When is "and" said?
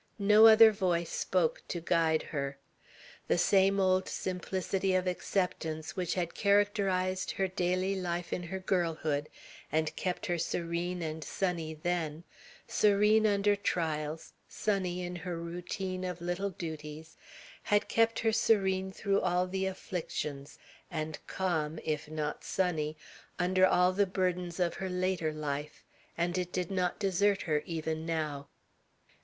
9.71-9.95, 11.03-11.23, 20.89-21.19, 26.17-26.39